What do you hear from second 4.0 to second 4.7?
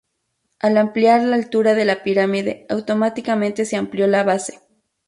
la base.